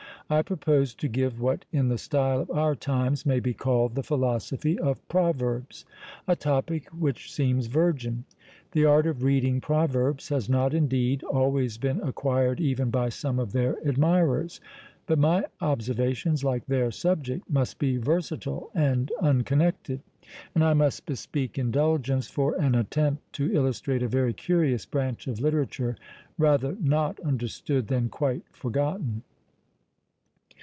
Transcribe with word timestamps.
I 0.33 0.43
propose 0.43 0.95
to 0.95 1.09
give 1.09 1.41
what, 1.41 1.65
in 1.73 1.89
the 1.89 1.97
style 1.97 2.39
of 2.43 2.51
our 2.51 2.73
times, 2.73 3.25
may 3.25 3.41
be 3.41 3.53
called 3.53 3.95
the 3.95 4.01
Philosophy 4.01 4.79
of 4.79 5.05
Proverbs 5.09 5.83
a 6.25 6.37
topic 6.37 6.87
which 6.91 7.29
seems 7.29 7.67
virgin. 7.67 8.23
The 8.71 8.85
art 8.85 9.07
of 9.07 9.23
reading 9.23 9.59
proverbs 9.59 10.29
has 10.29 10.47
not, 10.49 10.73
indeed, 10.73 11.21
always 11.23 11.77
been 11.77 11.99
acquired 11.99 12.61
even 12.61 12.89
by 12.89 13.09
some 13.09 13.39
of 13.39 13.51
their 13.51 13.75
admirers; 13.85 14.61
but 15.05 15.19
my 15.19 15.43
observations, 15.59 16.45
like 16.45 16.65
their 16.65 16.91
subject, 16.91 17.49
must 17.49 17.77
be 17.77 17.97
versatile 17.97 18.69
and 18.73 19.11
unconnected; 19.21 19.99
and 20.55 20.63
I 20.63 20.73
must 20.73 21.05
bespeak 21.05 21.57
indulgence 21.57 22.27
for 22.29 22.55
an 22.55 22.73
attempt 22.73 23.33
to 23.33 23.53
illustrate 23.53 24.01
a 24.01 24.07
very 24.07 24.31
curious 24.31 24.85
branch 24.85 25.27
of 25.27 25.41
literature, 25.41 25.97
rather 26.37 26.77
not 26.79 27.19
understood 27.19 27.89
than 27.89 28.07
quite 28.07 28.43
forgotten. 28.53 29.23